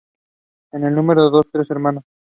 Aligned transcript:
Es 0.71 0.81
el 0.81 0.95
número 0.95 1.29
dos 1.29 1.45
de 1.45 1.51
tres 1.59 1.69
hermanos. 1.69 2.03